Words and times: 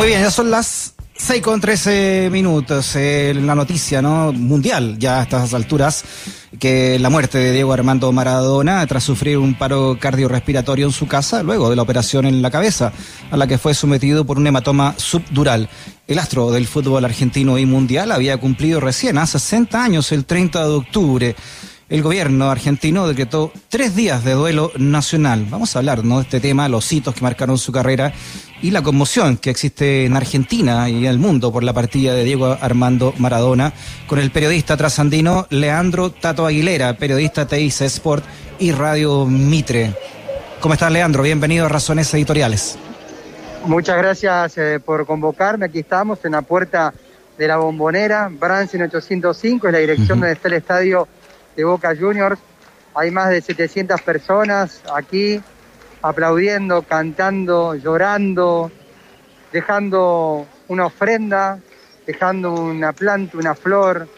Muy 0.00 0.08
bien, 0.08 0.22
ya 0.22 0.30
son 0.30 0.50
las 0.50 0.94
6 1.18 1.42
con 1.42 1.60
13 1.60 2.30
minutos. 2.32 2.96
Eh, 2.96 3.34
la 3.34 3.54
noticia 3.54 4.00
¿no? 4.00 4.32
mundial 4.32 4.98
ya 4.98 5.20
a 5.20 5.22
estas 5.24 5.52
alturas 5.52 6.06
que 6.58 6.98
la 6.98 7.10
muerte 7.10 7.36
de 7.36 7.52
Diego 7.52 7.74
Armando 7.74 8.10
Maradona 8.10 8.86
tras 8.86 9.04
sufrir 9.04 9.36
un 9.36 9.52
paro 9.52 9.98
cardiorrespiratorio 10.00 10.86
en 10.86 10.92
su 10.92 11.06
casa 11.06 11.42
luego 11.42 11.68
de 11.68 11.76
la 11.76 11.82
operación 11.82 12.24
en 12.24 12.40
la 12.40 12.50
cabeza 12.50 12.94
a 13.30 13.36
la 13.36 13.46
que 13.46 13.58
fue 13.58 13.74
sometido 13.74 14.24
por 14.24 14.38
un 14.38 14.46
hematoma 14.46 14.94
subdural. 14.96 15.68
El 16.06 16.18
astro 16.18 16.50
del 16.50 16.66
fútbol 16.66 17.04
argentino 17.04 17.58
y 17.58 17.66
mundial 17.66 18.10
había 18.10 18.38
cumplido 18.38 18.80
recién 18.80 19.18
a 19.18 19.26
60 19.26 19.84
años 19.84 20.12
el 20.12 20.24
30 20.24 20.66
de 20.66 20.72
octubre 20.72 21.36
el 21.90 22.02
gobierno 22.02 22.50
argentino 22.50 23.08
decretó 23.08 23.52
tres 23.68 23.96
días 23.96 24.24
de 24.24 24.34
duelo 24.34 24.70
nacional. 24.78 25.44
Vamos 25.50 25.74
a 25.74 25.80
hablar 25.80 26.04
¿no? 26.04 26.18
de 26.18 26.22
este 26.22 26.38
tema, 26.38 26.68
los 26.68 26.90
hitos 26.92 27.16
que 27.16 27.20
marcaron 27.20 27.58
su 27.58 27.72
carrera 27.72 28.14
y 28.62 28.70
la 28.70 28.82
conmoción 28.82 29.36
que 29.36 29.50
existe 29.50 30.04
en 30.04 30.16
Argentina 30.16 30.88
y 30.88 30.98
en 30.98 31.04
el 31.04 31.18
mundo 31.18 31.52
por 31.52 31.64
la 31.64 31.72
partida 31.72 32.14
de 32.14 32.24
Diego 32.24 32.56
Armando 32.60 33.14
Maradona 33.18 33.72
con 34.06 34.18
el 34.18 34.30
periodista 34.30 34.76
trasandino 34.76 35.46
Leandro 35.50 36.10
Tato 36.10 36.46
Aguilera, 36.46 36.94
periodista 36.96 37.46
TIC 37.46 37.82
Sport 37.82 38.24
y 38.58 38.72
Radio 38.72 39.24
Mitre. 39.26 39.94
¿Cómo 40.60 40.74
estás, 40.74 40.92
Leandro? 40.92 41.22
Bienvenido 41.22 41.66
a 41.66 41.68
Razones 41.68 42.12
Editoriales. 42.12 42.76
Muchas 43.64 43.96
gracias 43.96 44.58
eh, 44.58 44.80
por 44.84 45.06
convocarme. 45.06 45.66
Aquí 45.66 45.80
estamos 45.80 46.22
en 46.24 46.32
la 46.32 46.42
puerta 46.42 46.92
de 47.38 47.48
la 47.48 47.56
bombonera, 47.56 48.28
Bransen 48.30 48.82
805, 48.82 49.66
es 49.66 49.72
la 49.72 49.78
dirección 49.78 50.20
donde 50.20 50.32
está 50.32 50.48
el 50.48 50.54
estadio 50.54 51.08
de 51.56 51.64
Boca 51.64 51.94
Juniors. 51.98 52.38
Hay 52.94 53.10
más 53.10 53.30
de 53.30 53.40
700 53.40 54.02
personas 54.02 54.82
aquí 54.94 55.40
aplaudiendo, 56.02 56.82
cantando, 56.82 57.74
llorando, 57.74 58.70
dejando 59.52 60.46
una 60.68 60.86
ofrenda, 60.86 61.58
dejando 62.06 62.52
una 62.52 62.92
planta, 62.92 63.36
una 63.36 63.54
flor, 63.54 64.08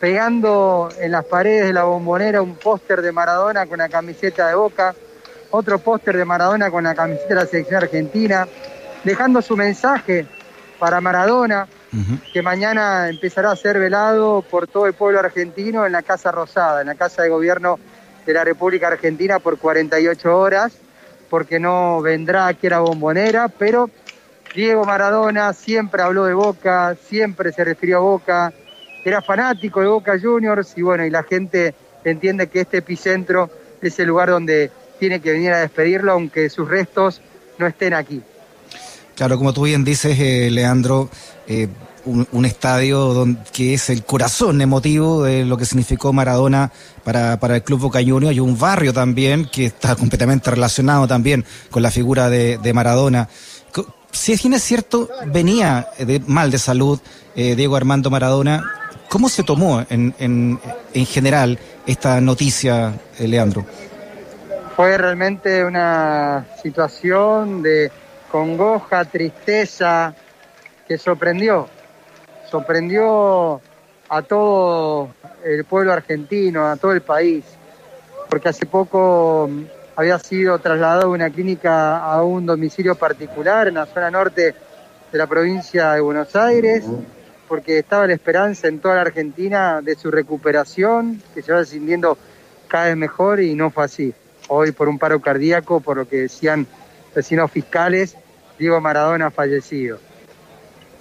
pegando 0.00 0.88
en 0.98 1.12
las 1.12 1.24
paredes 1.24 1.66
de 1.66 1.72
la 1.72 1.84
bombonera 1.84 2.42
un 2.42 2.56
póster 2.56 3.02
de 3.02 3.12
Maradona 3.12 3.66
con 3.66 3.78
la 3.78 3.88
camiseta 3.88 4.48
de 4.48 4.54
Boca, 4.54 4.94
otro 5.50 5.78
póster 5.78 6.16
de 6.16 6.24
Maradona 6.24 6.70
con 6.70 6.84
la 6.84 6.94
camiseta 6.94 7.28
de 7.28 7.34
la 7.34 7.46
selección 7.46 7.82
argentina, 7.82 8.46
dejando 9.04 9.42
su 9.42 9.56
mensaje 9.56 10.26
para 10.78 11.00
Maradona, 11.00 11.66
que 12.32 12.42
mañana 12.42 13.08
empezará 13.08 13.50
a 13.50 13.56
ser 13.56 13.78
velado 13.78 14.42
por 14.42 14.68
todo 14.68 14.86
el 14.86 14.92
pueblo 14.92 15.18
argentino 15.20 15.86
en 15.86 15.92
la 15.92 16.02
Casa 16.02 16.30
Rosada, 16.30 16.82
en 16.82 16.88
la 16.88 16.94
Casa 16.94 17.22
de 17.22 17.30
Gobierno 17.30 17.78
de 18.26 18.32
la 18.34 18.44
República 18.44 18.88
Argentina 18.88 19.38
por 19.38 19.58
48 19.58 20.38
horas, 20.38 20.72
porque 21.28 21.58
no 21.58 22.00
vendrá 22.00 22.46
aquí 22.46 22.66
a 22.66 22.70
la 22.70 22.80
bombonera, 22.80 23.48
pero 23.48 23.90
Diego 24.54 24.84
Maradona 24.84 25.52
siempre 25.52 26.02
habló 26.02 26.24
de 26.24 26.34
Boca, 26.34 26.96
siempre 27.08 27.52
se 27.52 27.64
refirió 27.64 27.98
a 27.98 28.00
Boca, 28.00 28.52
era 29.04 29.22
fanático 29.22 29.80
de 29.80 29.86
Boca 29.86 30.18
Juniors 30.20 30.72
y 30.76 30.82
bueno, 30.82 31.04
y 31.04 31.10
la 31.10 31.22
gente 31.22 31.74
entiende 32.04 32.48
que 32.48 32.60
este 32.60 32.78
epicentro 32.78 33.50
es 33.80 33.98
el 33.98 34.08
lugar 34.08 34.30
donde 34.30 34.70
tiene 34.98 35.20
que 35.20 35.32
venir 35.32 35.52
a 35.52 35.60
despedirlo, 35.60 36.12
aunque 36.12 36.48
sus 36.50 36.68
restos 36.68 37.20
no 37.58 37.66
estén 37.66 37.94
aquí. 37.94 38.22
Claro, 39.18 39.36
como 39.36 39.52
tú 39.52 39.64
bien 39.64 39.82
dices, 39.82 40.16
eh, 40.20 40.48
Leandro, 40.48 41.10
eh, 41.48 41.66
un, 42.04 42.44
estadio 42.44 43.26
que 43.52 43.74
es 43.74 43.90
el 43.90 44.04
corazón 44.04 44.60
emotivo 44.60 45.24
de 45.24 45.44
lo 45.44 45.56
que 45.56 45.64
significó 45.64 46.12
Maradona 46.12 46.70
para, 47.02 47.36
el 47.56 47.62
Club 47.64 47.80
Boca 47.80 47.98
Juniors 47.98 48.36
y 48.36 48.38
un 48.38 48.56
barrio 48.56 48.92
también 48.92 49.48
que 49.50 49.66
está 49.66 49.96
completamente 49.96 50.52
relacionado 50.52 51.08
también 51.08 51.44
con 51.68 51.82
la 51.82 51.90
figura 51.90 52.30
de, 52.30 52.72
Maradona. 52.72 53.28
Si 54.12 54.36
bien 54.36 54.54
es 54.54 54.62
cierto, 54.62 55.08
venía 55.26 55.88
de, 55.98 56.22
mal 56.28 56.52
de 56.52 56.58
salud 56.58 57.00
eh, 57.34 57.56
Diego 57.56 57.74
Armando 57.74 58.10
Maradona. 58.10 58.62
¿Cómo 59.08 59.28
se 59.28 59.42
tomó 59.42 59.84
en, 59.90 60.14
en, 60.20 60.60
en 60.94 61.06
general 61.06 61.58
esta 61.88 62.20
noticia, 62.20 62.94
Leandro? 63.18 63.66
Fue 64.76 64.96
realmente 64.96 65.64
una 65.64 66.46
situación 66.62 67.64
de 67.64 67.90
congoja, 68.30 69.04
tristeza, 69.04 70.14
que 70.86 70.98
sorprendió, 70.98 71.68
sorprendió 72.50 73.60
a 74.08 74.22
todo 74.22 75.10
el 75.44 75.64
pueblo 75.64 75.92
argentino, 75.92 76.66
a 76.66 76.76
todo 76.76 76.92
el 76.92 77.02
país, 77.02 77.44
porque 78.28 78.48
hace 78.48 78.66
poco 78.66 79.48
mm, 79.50 79.64
había 79.96 80.18
sido 80.18 80.58
trasladado 80.58 81.06
a 81.06 81.08
una 81.08 81.30
clínica 81.30 81.98
a 81.98 82.22
un 82.22 82.46
domicilio 82.46 82.94
particular 82.94 83.68
en 83.68 83.74
la 83.74 83.86
zona 83.86 84.10
norte 84.10 84.54
de 85.12 85.18
la 85.18 85.26
provincia 85.26 85.92
de 85.92 86.00
Buenos 86.00 86.34
Aires, 86.36 86.84
porque 87.48 87.78
estaba 87.78 88.06
la 88.06 88.14
esperanza 88.14 88.68
en 88.68 88.80
toda 88.80 88.96
la 88.96 89.02
Argentina 89.02 89.80
de 89.82 89.94
su 89.94 90.10
recuperación, 90.10 91.22
que 91.34 91.42
se 91.42 91.52
vaya 91.52 91.64
sintiendo 91.64 92.16
cada 92.66 92.86
vez 92.86 92.96
mejor 92.96 93.40
y 93.40 93.54
no 93.54 93.70
fue 93.70 93.84
así. 93.84 94.14
Hoy 94.48 94.72
por 94.72 94.88
un 94.88 94.98
paro 94.98 95.20
cardíaco, 95.20 95.80
por 95.80 95.96
lo 95.96 96.08
que 96.08 96.16
decían 96.22 96.66
vecinos 97.14 97.50
fiscales, 97.50 98.16
Diego 98.58 98.80
Maradona 98.80 99.26
ha 99.26 99.30
fallecido. 99.30 99.98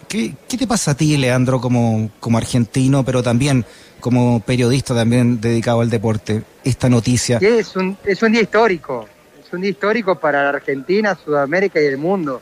¿Qué, 0.08 0.34
te 0.48 0.68
pasa 0.68 0.92
a 0.92 0.96
ti, 0.96 1.18
Leandro, 1.18 1.60
como, 1.60 2.10
como 2.20 2.38
argentino, 2.38 3.04
pero 3.04 3.22
también 3.22 3.66
como 4.00 4.40
periodista 4.40 4.96
también 4.96 5.42
dedicado 5.42 5.82
al 5.82 5.90
deporte, 5.90 6.44
esta 6.64 6.88
noticia? 6.88 7.40
es, 7.40 7.76
un, 7.76 7.98
es 8.06 8.22
un 8.22 8.32
día 8.32 8.42
histórico, 8.42 9.08
es 9.44 9.52
un 9.52 9.62
día 9.62 9.72
histórico 9.72 10.16
para 10.16 10.44
la 10.44 10.50
Argentina, 10.50 11.18
Sudamérica 11.22 11.82
y 11.82 11.86
el 11.86 11.98
mundo, 11.98 12.42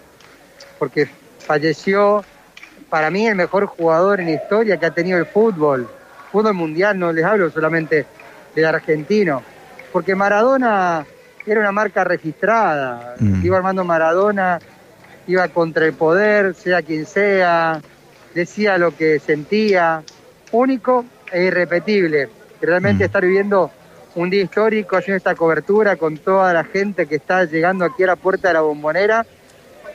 porque 0.78 1.10
falleció 1.40 2.24
para 2.90 3.10
mí 3.10 3.26
el 3.26 3.36
mejor 3.36 3.66
jugador 3.66 4.20
en 4.20 4.30
historia 4.30 4.78
que 4.78 4.86
ha 4.86 4.92
tenido 4.92 5.18
el 5.18 5.26
fútbol, 5.26 5.90
fútbol 6.32 6.54
mundial, 6.54 7.00
no 7.00 7.12
les 7.12 7.26
hablo 7.26 7.50
solamente 7.50 8.06
del 8.54 8.66
argentino, 8.66 9.42
porque 9.92 10.14
Maradona 10.14 11.06
era 11.52 11.62
una 11.62 11.72
marca 11.72 12.04
registrada. 12.04 13.16
Mm. 13.20 13.42
Diego 13.42 13.56
Armando 13.56 13.84
Maradona 13.84 14.60
iba 15.28 15.48
contra 15.50 15.86
el 15.86 15.94
poder, 15.94 16.56
sea 16.56 16.82
quien 16.82 17.06
sea, 17.06 17.82
decía 18.34 18.78
lo 18.78 18.96
que 18.96 19.20
sentía, 19.20 20.04
único 20.52 21.06
e 21.32 21.46
irrepetible. 21.46 22.30
Realmente 22.62 23.04
mm. 23.04 23.06
estar 23.06 23.24
viviendo 23.24 23.72
un 24.16 24.30
día 24.30 24.44
histórico, 24.44 24.96
haciendo 24.96 25.18
esta 25.18 25.36
cobertura 25.36 25.98
con 25.98 26.18
toda 26.18 26.54
la 26.54 26.64
gente 26.64 27.06
que 27.06 27.16
está 27.16 27.44
llegando 27.46 27.86
aquí 27.86 28.04
a 28.04 28.08
la 28.08 28.16
puerta 28.16 28.48
de 28.48 28.54
la 28.54 28.62
bombonera, 28.62 29.26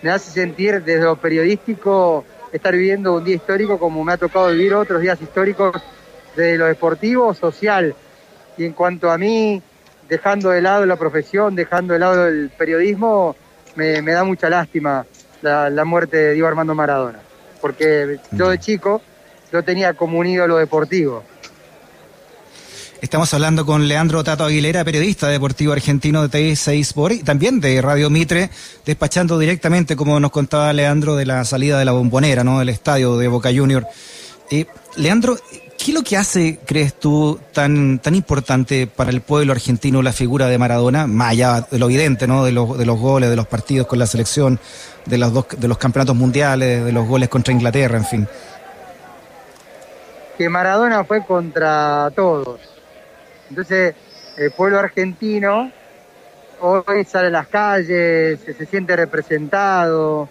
me 0.02 0.10
hace 0.10 0.30
sentir 0.30 0.82
desde 0.82 1.04
lo 1.04 1.16
periodístico 1.16 2.24
estar 2.52 2.74
viviendo 2.74 3.14
un 3.14 3.24
día 3.24 3.36
histórico 3.36 3.78
como 3.78 4.04
me 4.04 4.12
ha 4.12 4.16
tocado 4.16 4.48
vivir 4.48 4.74
otros 4.74 5.00
días 5.00 5.20
históricos 5.20 5.80
de 6.36 6.56
lo 6.58 6.66
deportivo, 6.66 7.32
social. 7.34 7.94
Y 8.56 8.64
en 8.64 8.72
cuanto 8.72 9.10
a 9.10 9.18
mí, 9.18 9.62
dejando 10.10 10.50
de 10.50 10.60
lado 10.60 10.84
la 10.84 10.96
profesión, 10.96 11.54
dejando 11.54 11.94
de 11.94 12.00
lado 12.00 12.26
el 12.26 12.50
periodismo, 12.50 13.36
me, 13.76 14.02
da 14.02 14.24
mucha 14.24 14.50
lástima 14.50 15.06
la, 15.40 15.84
muerte 15.84 16.16
de 16.16 16.32
Diego 16.34 16.48
Armando 16.48 16.74
Maradona, 16.74 17.20
porque 17.60 18.18
yo 18.32 18.50
de 18.50 18.58
chico 18.58 19.00
lo 19.52 19.62
tenía 19.62 19.94
como 19.94 20.18
un 20.18 20.26
ídolo 20.26 20.56
deportivo. 20.56 21.22
Estamos 23.00 23.32
hablando 23.32 23.64
con 23.64 23.88
Leandro 23.88 24.22
Tato 24.22 24.44
Aguilera, 24.44 24.84
periodista 24.84 25.28
deportivo 25.28 25.72
argentino 25.72 26.28
de 26.28 26.52
T6 26.52 26.80
Sport 26.80 27.14
y 27.14 27.22
también 27.22 27.58
de 27.58 27.80
Radio 27.80 28.10
Mitre, 28.10 28.50
despachando 28.84 29.38
directamente, 29.38 29.96
como 29.96 30.20
nos 30.20 30.30
contaba 30.30 30.72
Leandro, 30.74 31.16
de 31.16 31.24
la 31.24 31.44
salida 31.46 31.78
de 31.78 31.86
la 31.86 31.92
bombonera, 31.92 32.44
¿no? 32.44 32.58
Del 32.58 32.68
estadio 32.68 33.16
de 33.16 33.28
Boca 33.28 33.50
Junior. 33.54 33.86
Eh, 34.50 34.66
Leandro, 34.96 35.38
¿Qué 35.82 35.92
es 35.92 35.94
lo 35.94 36.02
que 36.02 36.18
hace, 36.18 36.58
crees 36.66 36.92
tú, 36.92 37.40
tan, 37.54 38.00
tan 38.00 38.14
importante 38.14 38.86
para 38.86 39.08
el 39.08 39.22
pueblo 39.22 39.52
argentino 39.52 40.02
la 40.02 40.12
figura 40.12 40.46
de 40.46 40.58
Maradona, 40.58 41.06
más 41.06 41.30
allá 41.30 41.66
de 41.70 41.78
lo 41.78 41.86
evidente, 41.86 42.26
¿no? 42.26 42.44
de, 42.44 42.52
los, 42.52 42.68
goles, 42.68 43.30
de 43.30 43.36
los 43.36 43.46
partidos 43.46 43.86
con 43.86 43.98
la 43.98 44.04
selección, 44.04 44.60
de 45.06 45.16
los, 45.16 45.32
dos, 45.32 45.46
de 45.56 45.68
los 45.68 45.78
campeonatos 45.78 46.14
mundiales, 46.14 46.84
de 46.84 46.92
los 46.92 47.08
goles 47.08 47.30
contra 47.30 47.54
Inglaterra, 47.54 47.96
en 47.96 48.04
fin? 48.04 48.28
Que 50.36 50.50
Maradona 50.50 51.02
fue 51.04 51.24
contra 51.24 52.10
todos. 52.14 52.60
Entonces, 53.48 53.94
el 54.36 54.50
pueblo 54.50 54.80
argentino 54.80 55.72
hoy 56.60 57.04
sale 57.06 57.28
a 57.28 57.30
las 57.30 57.46
calles, 57.46 58.38
se, 58.44 58.66
siente 58.66 58.96
representado 58.96 60.28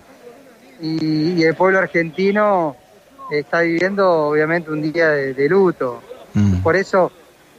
y 0.79 1.41
el 1.41 1.55
pueblo 1.55 1.79
argentino 1.79 2.75
está 3.31 3.61
viviendo 3.61 4.09
obviamente 4.09 4.71
un 4.71 4.81
día 4.81 5.09
de, 5.09 5.49
luto. 5.49 6.01
Mm. 6.33 6.57
Por 6.57 6.75
eso 6.75 7.11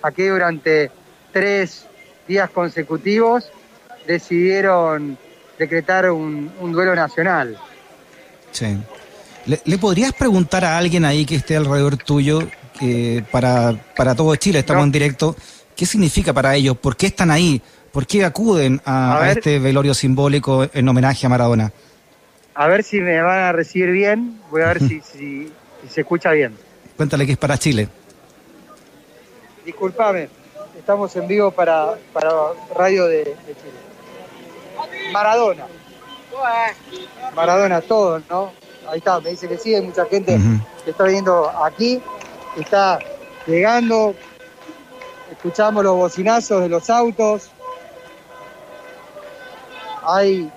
aquí 0.03 0.25
durante 0.25 0.91
tres 1.33 1.87
días 2.27 2.51
consecutivos 2.51 3.51
decidieron 4.07 5.19
decretar 5.59 6.11
un, 6.11 6.51
duelo 6.73 6.95
nacional. 6.95 7.57
Sí. 8.51 8.77
¿Le, 9.47 9.79
podrías 9.79 10.13
preguntar 10.13 10.65
a 10.65 10.77
alguien 10.77 11.05
ahí 11.05 11.25
que 11.25 11.37
esté 11.37 11.57
alrededor 11.57 11.97
tuyo, 11.97 12.41
que 12.79 13.25
para, 13.31 13.75
para 13.97 14.15
todo 14.15 14.35
Chile, 14.37 14.61
estamos 14.61 14.85
en 14.85 14.93
directo, 14.93 15.37
qué 15.77 15.87
significa 15.87 16.33
para 16.33 16.55
ellos? 16.55 16.77
¿Por 16.77 16.97
qué 16.97 17.07
están 17.07 17.31
ahí? 17.31 17.61
¿Por 17.93 18.07
qué 18.07 18.25
acuden 18.25 18.81
a, 18.85 19.31
este 19.31 19.59
velorio 19.59 19.95
simbólico 19.95 20.69
en 20.73 20.89
homenaje 20.89 21.27
a 21.27 21.29
Maradona? 21.29 21.73
a 22.61 22.67
ver 22.69 22.83
si 22.83 23.01
me 23.01 23.23
van 23.23 23.39
a 23.39 23.53
recibir 23.53 23.91
bien, 23.91 24.39
voy 24.51 24.61
a 24.61 24.67
ver 24.67 24.81
si, 24.81 25.01
si, 25.01 25.51
se 25.89 26.03
escucha 26.03 26.31
bien. 26.33 26.57
Cuéntale 26.97 27.27
que 27.27 27.33
es 27.33 27.39
para 27.39 27.57
Chile. 27.59 27.89
Disculpame, 29.65 30.29
estamos 30.79 31.15
en 31.17 31.29
vivo 31.29 31.51
para, 31.51 31.95
para 32.13 32.31
Radio 32.75 33.07
de, 33.07 33.25
Chile. 33.25 35.13
Maradona. 35.13 35.67
Maradona, 37.35 37.81
todo, 37.81 38.21
¿no? 38.31 38.53
Ahí 38.89 38.99
está, 38.99 39.21
me 39.21 39.31
dice 39.31 39.47
que 39.49 39.59
sí, 39.59 39.75
hay 39.75 39.83
mucha 39.83 40.07
gente 40.07 40.39
que 40.85 40.91
está 40.91 41.05
viendo 41.05 41.49
aquí, 41.65 42.01
está 42.59 42.99
llegando, 43.47 44.15
escuchamos 45.31 45.85
los 45.85 45.97
bocinazos 45.97 46.63
de 46.63 46.69
los 46.69 46.89
autos, 46.89 47.51
hay 50.03 50.51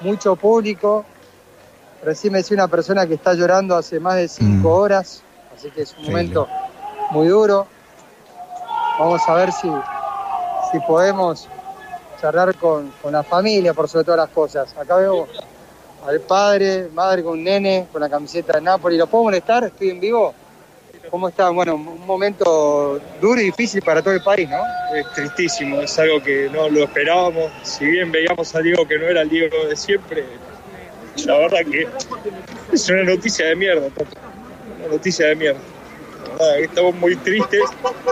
mucho 0.00 0.34
público, 0.36 1.04
recién 2.04 2.32
me 2.32 2.38
decía 2.38 2.54
una 2.54 2.68
persona 2.68 3.06
que 3.06 3.14
está 3.14 3.34
llorando 3.34 3.76
hace 3.76 4.00
más 4.00 4.16
de 4.16 4.28
cinco 4.28 4.68
mm. 4.68 4.72
horas, 4.72 5.22
así 5.56 5.70
que 5.70 5.82
es 5.82 5.94
un 5.98 6.06
momento 6.06 6.48
muy 7.10 7.28
duro. 7.28 7.66
Vamos 8.98 9.22
a 9.28 9.34
ver 9.34 9.52
si, 9.52 9.70
si 10.72 10.80
podemos 10.86 11.48
charlar 12.20 12.54
con, 12.56 12.92
con 13.00 13.12
la 13.12 13.22
familia 13.22 13.74
por 13.74 13.88
sobre 13.88 14.04
todas 14.04 14.18
las 14.18 14.30
cosas. 14.30 14.76
Acá 14.76 14.96
veo 14.96 15.28
al 16.06 16.20
padre, 16.20 16.88
madre 16.92 17.22
con 17.22 17.34
un 17.34 17.44
nene, 17.44 17.86
con 17.92 18.00
la 18.00 18.08
camiseta 18.08 18.54
de 18.54 18.62
Napoli. 18.62 18.96
¿Lo 18.96 19.06
puedo 19.06 19.24
molestar? 19.24 19.64
¿Estoy 19.64 19.90
en 19.90 20.00
vivo? 20.00 20.34
¿Cómo 21.10 21.28
está? 21.28 21.48
Bueno, 21.50 21.76
un 21.76 22.06
momento 22.06 23.00
duro 23.20 23.40
y 23.40 23.44
difícil 23.44 23.82
para 23.82 24.02
todo 24.02 24.12
el 24.12 24.22
país, 24.22 24.48
¿no? 24.48 24.60
Es 24.94 25.10
tristísimo, 25.14 25.80
es 25.80 25.98
algo 25.98 26.22
que 26.22 26.50
no 26.50 26.68
lo 26.68 26.84
esperábamos. 26.84 27.50
Si 27.62 27.86
bien 27.86 28.12
veíamos 28.12 28.54
a 28.54 28.60
Diego 28.60 28.86
que 28.86 28.98
no 28.98 29.06
era 29.06 29.22
el 29.22 29.28
Diego 29.28 29.56
de 29.68 29.76
siempre, 29.76 30.26
la 31.26 31.38
verdad 31.38 31.58
que 31.70 31.86
es 32.72 32.88
una 32.88 33.04
noticia 33.04 33.46
de 33.46 33.56
mierda, 33.56 33.88
una 34.78 34.88
noticia 34.88 35.26
de 35.26 35.36
mierda. 35.36 35.60
estamos 36.58 36.94
muy 36.96 37.16
tristes, 37.16 37.62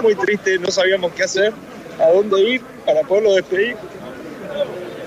muy 0.03 0.15
tristes, 0.15 0.61
no 0.61 0.71
sabíamos 0.71 1.13
qué 1.13 1.25
hacer, 1.25 1.53
a 2.01 2.11
dónde 2.11 2.41
ir 2.41 2.63
para 2.85 3.03
poderlo 3.03 3.35
despedir. 3.35 3.77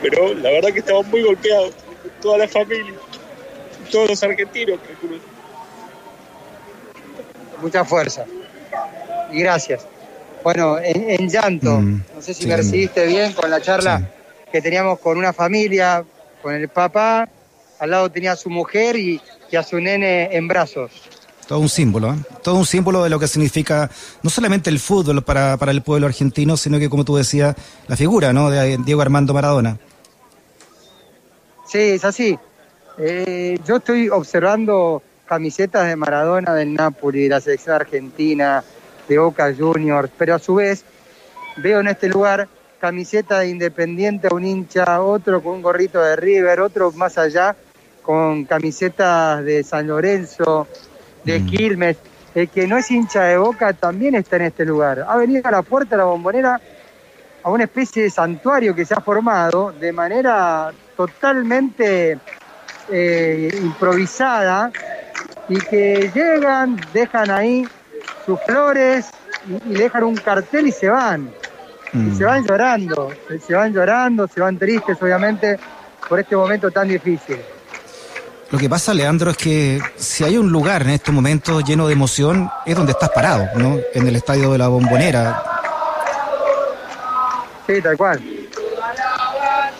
Pero 0.01 0.33
la 0.35 0.51
verdad 0.51 0.69
que 0.71 0.79
estamos 0.79 1.05
muy 1.07 1.21
golpeados, 1.23 1.73
toda 2.21 2.37
la 2.37 2.47
familia, 2.47 2.93
todos 3.91 4.09
los 4.09 4.23
argentinos 4.23 4.79
mucha 7.61 7.85
fuerza. 7.85 8.25
Y 9.31 9.41
gracias. 9.41 9.85
Bueno, 10.43 10.77
en, 10.81 11.27
llanto, 11.29 11.79
mm, 11.79 12.03
no 12.15 12.21
sé 12.21 12.33
si 12.33 12.47
me 12.47 12.55
recibiste 12.55 13.05
bien 13.05 13.33
con 13.33 13.49
la 13.49 13.61
charla 13.61 14.01
que 14.51 14.61
teníamos 14.61 14.99
con 14.99 15.17
una 15.17 15.33
familia, 15.33 16.03
con 16.41 16.55
el 16.55 16.69
papá, 16.69 17.27
al 17.79 17.91
lado 17.91 18.11
tenía 18.11 18.33
a 18.33 18.35
su 18.35 18.49
mujer 18.49 18.95
y, 18.97 19.21
a 19.57 19.63
su 19.63 19.79
nene 19.79 20.35
en 20.35 20.47
brazos. 20.47 20.91
Todo 21.47 21.59
un 21.59 21.69
símbolo, 21.69 22.13
¿eh? 22.13 22.17
todo 22.43 22.55
un 22.55 22.65
símbolo 22.65 23.03
de 23.03 23.09
lo 23.09 23.19
que 23.19 23.27
significa 23.27 23.89
no 24.21 24.29
solamente 24.29 24.69
el 24.69 24.77
fútbol 24.77 25.23
para, 25.23 25.57
para 25.57 25.71
el 25.71 25.81
pueblo 25.81 26.05
argentino, 26.05 26.55
sino 26.57 26.77
que, 26.77 26.89
como 26.89 27.03
tú 27.03 27.15
decías, 27.15 27.55
la 27.87 27.95
figura 27.95 28.31
¿no? 28.33 28.51
de 28.51 28.77
Diego 28.77 29.01
Armando 29.01 29.33
Maradona. 29.33 29.79
Sí, 31.65 31.79
es 31.79 32.05
así. 32.05 32.37
Eh, 32.99 33.57
yo 33.65 33.77
estoy 33.77 34.09
observando 34.09 35.01
camisetas 35.25 35.87
de 35.87 35.95
Maradona 35.95 36.53
del 36.53 36.73
Napoli, 36.73 37.23
de 37.23 37.29
la 37.29 37.41
selección 37.41 37.75
argentina, 37.75 38.63
de 39.07 39.17
Boca 39.17 39.53
Juniors, 39.57 40.11
pero 40.17 40.35
a 40.35 40.39
su 40.39 40.55
vez 40.55 40.83
veo 41.57 41.79
en 41.79 41.87
este 41.87 42.09
lugar 42.09 42.47
camiseta 42.79 43.39
de 43.39 43.49
Independiente 43.49 44.27
a 44.27 44.35
un 44.35 44.45
hincha, 44.45 45.01
otro 45.01 45.41
con 45.41 45.55
un 45.55 45.61
gorrito 45.61 45.99
de 46.01 46.15
River, 46.15 46.61
otro 46.61 46.91
más 46.91 47.17
allá 47.17 47.55
con 48.09 48.43
camisetas 48.45 49.45
de 49.45 49.63
San 49.63 49.85
Lorenzo, 49.85 50.67
de 51.23 51.41
mm. 51.41 51.45
Quilmes. 51.45 51.97
El 52.33 52.49
que 52.49 52.65
no 52.65 52.75
es 52.75 52.89
hincha 52.89 53.25
de 53.25 53.37
Boca 53.37 53.71
también 53.73 54.15
está 54.15 54.37
en 54.37 54.41
este 54.41 54.65
lugar. 54.65 55.05
Ha 55.07 55.15
venido 55.15 55.47
a 55.47 55.51
la 55.51 55.61
puerta 55.61 55.91
de 55.91 55.97
la 55.97 56.05
bombonera 56.05 56.59
a 57.43 57.51
una 57.51 57.65
especie 57.65 58.01
de 58.01 58.09
santuario 58.09 58.73
que 58.73 58.83
se 58.83 58.95
ha 58.95 59.01
formado 59.01 59.71
de 59.79 59.91
manera 59.91 60.71
totalmente 60.97 62.17
eh, 62.89 63.59
improvisada 63.61 64.71
y 65.47 65.59
que 65.59 66.09
llegan, 66.11 66.81
dejan 66.91 67.29
ahí 67.29 67.67
sus 68.25 68.39
flores 68.41 69.11
y, 69.67 69.73
dejan 69.75 70.03
un 70.03 70.15
cartel 70.15 70.65
y 70.65 70.71
se 70.71 70.89
van. 70.89 71.29
Y 71.93 72.15
se 72.15 72.23
mm. 72.23 72.27
van 72.27 72.47
llorando, 72.47 73.11
se 73.45 73.53
van 73.53 73.71
llorando, 73.71 74.27
se 74.27 74.41
van 74.41 74.57
tristes 74.57 74.99
obviamente 74.99 75.59
por 76.07 76.19
este 76.19 76.35
momento 76.35 76.71
tan 76.71 76.87
difícil. 76.87 77.37
Lo 78.51 78.57
que 78.57 78.67
pasa, 78.67 78.93
Leandro, 78.93 79.31
es 79.31 79.37
que 79.37 79.79
si 79.95 80.23
hay 80.23 80.37
un 80.37 80.51
lugar 80.51 80.81
en 80.81 80.89
este 80.89 81.11
momento 81.11 81.61
lleno 81.61 81.87
de 81.87 81.93
emoción, 81.93 82.49
es 82.65 82.75
donde 82.75 82.93
estás 82.93 83.09
parado, 83.09 83.47
¿no? 83.55 83.77
En 83.93 84.07
el 84.07 84.15
estadio 84.15 84.51
de 84.51 84.57
la 84.57 84.67
Bombonera. 84.67 85.43
Sí, 87.67 87.79
tal 87.81 87.95
cual. 87.95 88.19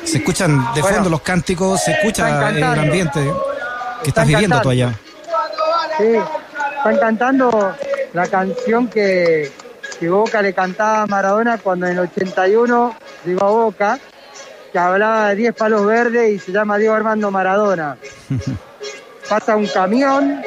Se 0.04 0.18
escuchan 0.18 0.74
de 0.76 0.84
fondo 0.84 1.10
los 1.10 1.22
cánticos, 1.22 1.84
se 1.84 1.92
escucha 1.92 2.50
el 2.50 2.64
ambiente 2.64 3.20
que 4.04 4.10
estás 4.10 4.28
viviendo 4.28 4.62
tú 4.62 4.70
allá. 4.70 4.94
Sí, 5.98 6.16
están 6.78 6.98
cantando 6.98 7.76
la 8.14 8.28
canción 8.28 8.88
que, 8.88 9.52
Boca 10.02 10.42
le 10.42 10.54
cantaba 10.54 11.02
a 11.02 11.08
Maradona 11.08 11.58
cuando 11.58 11.88
en 11.88 11.94
el 11.94 12.00
81 12.00 12.96
llegó 13.26 13.46
a 13.46 13.50
Boca, 13.50 14.00
que 14.72 14.80
hablaba 14.80 15.30
de 15.30 15.36
10 15.36 15.56
palos 15.56 15.86
verdes 15.86 16.32
y 16.32 16.40
se 16.40 16.52
llama 16.52 16.78
Diego 16.78 16.94
Armando 16.94 17.32
Maradona. 17.32 17.98
Pasa 19.30 19.56
un 19.56 19.68
camión, 19.68 20.42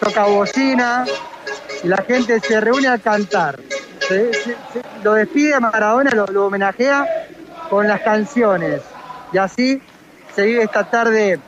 toca 0.00 0.24
bocina 0.24 1.04
y 1.82 1.88
la 1.88 1.98
gente 1.98 2.40
se 2.40 2.60
reúne 2.60 2.88
a 2.88 2.98
cantar. 2.98 3.60
lo 5.04 5.14
despide 5.14 5.54
a 5.54 5.60
Maradona, 5.60 6.10
lo, 6.10 6.46
homenajea 6.46 7.06
con 7.68 7.86
las 7.86 8.00
canciones. 8.00 8.80
Y 9.32 9.38
así 9.38 9.80
se 10.34 10.42
vive 10.42 10.64
esta 10.64 10.90
tarde 10.90 11.38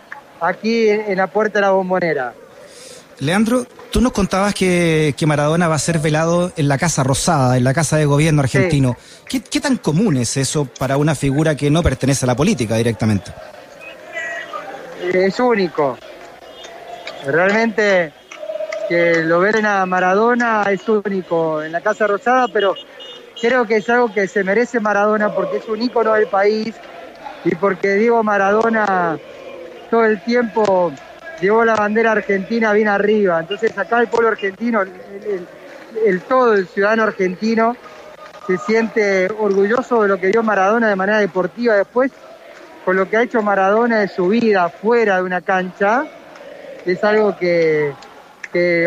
aquí 0.41 0.89
en 0.89 1.17
la 1.17 1.27
puerta 1.27 1.59
de 1.59 1.63
la 1.63 1.71
bombonera. 1.71 2.35
Leandro, 3.19 3.67
tú 3.91 4.01
nos 4.01 4.13
contabas 4.13 4.55
que, 4.55 5.15
Maradona 5.27 5.69
va 5.69 5.77
a 5.77 5.79
ser 5.79 5.99
velado 6.01 6.53
en 6.57 6.67
la 6.67 6.79
Casa 6.79 7.05
Rosada, 7.05 7.57
en 7.57 7.65
la 7.65 7.73
Casa 7.73 7.97
de 7.97 8.05
Gobierno 8.05 8.43
argentino. 8.43 8.97
¿Qué, 9.29 9.61
tan 9.61 9.77
común 9.77 10.17
es 10.17 10.37
eso 10.37 10.65
para 10.65 10.97
una 10.97 11.15
figura 11.15 11.57
que 11.57 11.71
no 11.71 11.83
pertenece 11.83 12.25
a 12.25 12.29
la 12.29 12.37
política 12.37 12.77
directamente? 12.77 13.33
Es 15.01 15.41
único. 15.41 15.99
Realmente 17.27 18.13
que 18.89 19.23
lo 19.23 19.41
ven 19.41 19.65
a 19.65 19.87
Maradona 19.87 20.65
es 20.71 20.89
único 20.89 21.63
en 21.63 21.73
la 21.73 21.81
Casa 21.81 22.07
Rosada, 22.07 22.49
pero 22.49 22.75
creo 23.41 23.65
que 23.67 23.77
es 23.77 23.89
algo 23.89 24.13
que 24.13 24.27
se 24.27 24.45
merece 24.45 24.81
Maradona 24.81 25.35
porque 25.35 25.59
es 25.59 25.69
un 25.69 25.83
ícono 25.83 26.15
del 26.15 26.27
país 26.27 26.75
y 27.45 27.55
porque 27.55 27.95
Diego 27.95 28.23
Maradona 28.23 29.19
todo 29.91 30.05
el 30.05 30.21
tiempo 30.23 30.93
llevó 31.41 31.65
la 31.65 31.75
bandera 31.75 32.13
argentina 32.13 32.73
bien 32.73 32.89
arriba. 32.89 33.41
Entonces 33.41 33.77
acá 33.77 34.01
el 34.01 34.09
pueblo 34.09 34.29
argentino, 34.29 34.83
el, 36.07 36.21
todo 36.23 36.55
el 36.55 36.67
ciudadano 36.67 37.03
argentino 37.03 37.77
se 38.47 38.59
siente 38.59 39.29
orgulloso 39.39 40.03
de 40.03 40.09
lo 40.09 40.19
que 40.19 40.29
dio 40.29 40.43
Maradona 40.43 40.89
de 40.89 40.97
manera 40.97 41.19
deportiva 41.19 41.75
después, 41.75 42.11
con 42.85 42.97
lo 42.97 43.09
que 43.09 43.17
ha 43.17 43.23
hecho 43.23 43.43
Maradona 43.43 44.01
de 44.01 44.09
su 44.09 44.29
vida 44.29 44.69
fuera 44.69 45.17
de 45.17 45.23
una 45.23 45.41
cancha, 45.41 46.05
es 46.85 47.05
algo 47.05 47.37
que, 47.37 47.95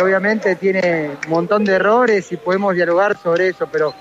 obviamente 0.02 0.56
tiene 0.56 1.12
un 1.26 1.30
montón 1.30 1.64
de 1.64 1.74
errores 1.74 2.32
y 2.32 2.38
podemos 2.38 2.76
dialogar 2.76 3.18
sobre 3.18 3.50
eso, 3.50 3.68
pero 3.72 3.94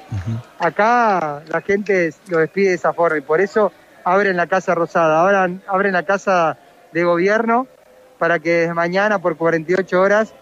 acá 0.59 1.43
la 1.49 1.61
gente 1.61 2.13
lo 2.29 2.39
despide 2.39 2.71
de 2.71 2.75
esa 2.75 2.93
forma 2.93 3.19
y 3.19 3.23
por 3.23 3.41
eso 3.41 3.73
abren 4.05 4.37
la 4.37 4.47
Casa 4.47 4.75
Rosada, 4.75 5.21
ahora 5.21 5.49
abren 5.67 5.93
la 5.93 6.03
Casa 6.03 6.59
de 6.93 7.05
Gobierno 7.05 7.67
para 8.19 8.39
que 8.39 8.51
desde 8.51 8.75
mañana 8.75 9.19
por 9.21 9.37
48 9.37 10.01
horas 10.01 10.35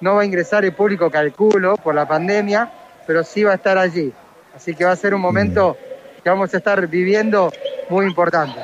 no 0.00 0.16
va 0.16 0.22
a 0.22 0.24
ingresar 0.24 0.64
el 0.64 0.74
público, 0.74 1.10
calculo, 1.10 1.76
por 1.76 1.94
la 1.94 2.06
pandemia, 2.06 2.70
pero 3.06 3.24
sí 3.24 3.42
va 3.42 3.52
a 3.52 3.56
estar 3.56 3.78
allí. 3.78 4.12
Así 4.54 4.74
que 4.74 4.84
va 4.84 4.92
a 4.92 4.96
ser 4.96 5.14
un 5.14 5.20
momento 5.20 5.76
que 6.22 6.30
vamos 6.30 6.52
a 6.52 6.56
estar 6.56 6.86
viviendo 6.86 7.50
muy 7.88 8.06
importante. 8.06 8.60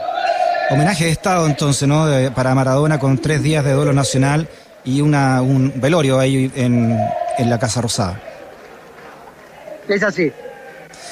Homenaje 0.71 1.05
de 1.05 1.11
Estado 1.11 1.47
entonces, 1.47 1.87
¿no? 1.87 2.07
para 2.35 2.55
Maradona 2.55 2.99
con 2.99 3.19
tres 3.19 3.43
días 3.43 3.65
de 3.65 3.73
duelo 3.73 3.93
nacional 3.93 4.49
y 4.85 5.01
una, 5.01 5.43
un 5.43 5.73
velorio 5.77 6.19
ahí 6.19 6.51
en, 6.55 6.99
en 7.39 7.51
la 7.51 7.59
Casa 7.59 7.81
Rosada. 7.81 8.21
Es 9.89 10.03
así, 10.03 10.33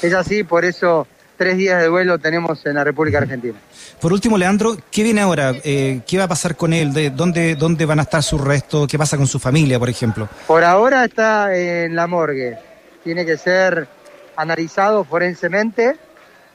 es 0.01 0.13
así, 0.13 0.43
por 0.43 0.65
eso 0.65 1.07
tres 1.37 1.57
días 1.57 1.81
de 1.81 1.87
duelo 1.87 2.17
tenemos 2.19 2.65
en 2.65 2.75
la 2.75 2.83
República 2.83 3.19
Argentina. 3.19 3.57
Por 3.99 4.11
último, 4.11 4.37
Leandro, 4.37 4.77
¿qué 4.91 5.03
viene 5.03 5.21
ahora? 5.21 5.53
Eh, 5.63 6.01
¿Qué 6.07 6.17
va 6.17 6.25
a 6.25 6.27
pasar 6.27 6.55
con 6.55 6.73
él? 6.73 6.93
¿De 6.93 7.09
dónde, 7.09 7.55
¿Dónde 7.55 7.85
van 7.85 7.99
a 7.99 8.03
estar 8.03 8.23
sus 8.23 8.41
restos? 8.41 8.87
¿Qué 8.87 8.97
pasa 8.97 9.17
con 9.17 9.27
su 9.27 9.39
familia, 9.39 9.79
por 9.79 9.89
ejemplo? 9.89 10.27
Por 10.47 10.63
ahora 10.63 11.05
está 11.05 11.55
en 11.55 11.95
la 11.95 12.07
morgue. 12.07 12.57
Tiene 13.03 13.25
que 13.25 13.37
ser 13.37 13.87
analizado 14.35 15.03
forensemente 15.03 15.97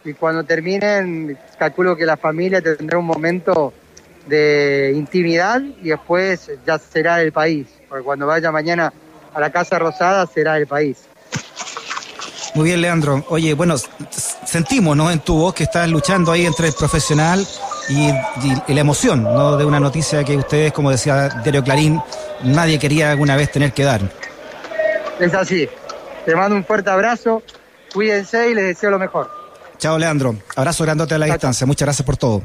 y 0.08 0.14
cuando 0.14 0.44
terminen, 0.44 1.38
calculo 1.58 1.96
que 1.96 2.06
la 2.06 2.16
familia 2.16 2.62
tendrá 2.62 2.98
un 2.98 3.04
momento 3.04 3.72
de 4.26 4.92
intimidad 4.94 5.60
y 5.82 5.90
después 5.90 6.50
ya 6.66 6.78
será 6.78 7.20
el 7.22 7.32
país, 7.32 7.66
porque 7.88 8.04
cuando 8.04 8.26
vaya 8.26 8.50
mañana 8.50 8.92
a 9.34 9.40
la 9.40 9.50
Casa 9.50 9.78
Rosada 9.78 10.26
será 10.26 10.56
el 10.56 10.66
país. 10.66 10.98
Muy 12.54 12.64
bien, 12.64 12.80
Leandro. 12.80 13.24
Oye, 13.28 13.54
bueno, 13.54 13.76
sentimos, 14.44 14.96
¿no? 14.96 15.10
En 15.10 15.20
tu 15.20 15.36
voz 15.38 15.54
que 15.54 15.64
estás 15.64 15.88
luchando 15.88 16.32
ahí 16.32 16.46
entre 16.46 16.68
el 16.68 16.74
profesional 16.74 17.46
y, 17.88 18.10
la 18.72 18.80
emoción, 18.80 19.22
¿no? 19.22 19.56
De 19.56 19.64
una 19.64 19.78
noticia 19.78 20.24
que 20.24 20.36
ustedes, 20.36 20.72
como 20.72 20.90
decía 20.90 21.28
Diario 21.42 21.62
Clarín, 21.62 22.00
nadie 22.42 22.78
quería 22.78 23.10
alguna 23.10 23.36
vez 23.36 23.52
tener 23.52 23.72
que 23.72 23.84
dar. 23.84 24.00
Es 25.20 25.34
así. 25.34 25.68
Te 26.24 26.34
mando 26.34 26.56
un 26.56 26.64
fuerte 26.64 26.90
abrazo, 26.90 27.42
cuídense 27.92 28.50
y 28.50 28.54
les 28.54 28.64
deseo 28.64 28.90
lo 28.90 28.98
mejor. 28.98 29.37
Chao, 29.78 29.98
Leandro. 29.98 30.36
Abrazo 30.56 30.84
grandote 30.84 31.14
a 31.14 31.18
la 31.18 31.26
distancia. 31.26 31.66
Muchas 31.66 31.86
gracias 31.86 32.04
por 32.04 32.16
todo. 32.16 32.42